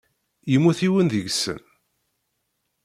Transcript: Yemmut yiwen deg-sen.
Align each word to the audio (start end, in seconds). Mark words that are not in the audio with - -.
Yemmut 0.51 0.79
yiwen 0.83 1.07
deg-sen. 1.11 1.59